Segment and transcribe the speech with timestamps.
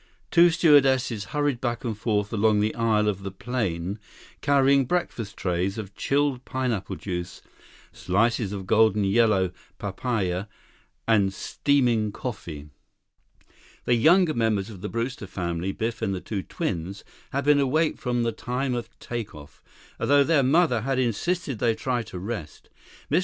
[0.31, 3.99] Two stewardesses hurried back and forth along the aisle of the plane,
[4.41, 7.39] carrying breakfast trays of chilled pineapple juice,
[7.93, 10.45] slices of golden yellow papaya,
[11.07, 12.61] and steaming coffee.
[13.85, 17.99] 19 The younger members of the Brewster family, Biff and the twins, had been awake
[17.99, 19.61] from the time of take off,
[19.99, 22.69] although their mother had insisted they try to rest.
[23.11, 23.19] Mr.